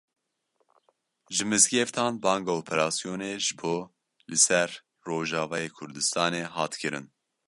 [1.35, 3.75] Ji mizgeftan banga operasyonê ji bo
[4.29, 4.69] li ser
[5.07, 7.05] Rojavayê Kurdistanê hat kirin.